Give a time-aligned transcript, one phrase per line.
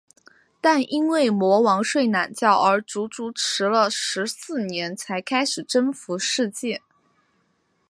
[0.59, 6.81] 但因为魔王睡懒觉而足足迟了十四年才开始征服世界。